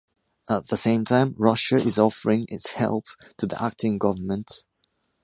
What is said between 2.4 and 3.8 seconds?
its help to the